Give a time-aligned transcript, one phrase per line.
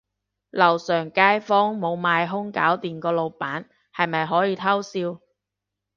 [0.49, 5.21] 樓上街坊無買兇搞掂個老闆，係咪可以偷笑